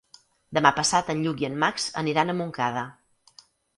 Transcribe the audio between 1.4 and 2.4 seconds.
i en Max aniran a